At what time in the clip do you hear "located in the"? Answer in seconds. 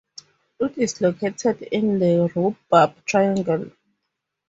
0.99-2.27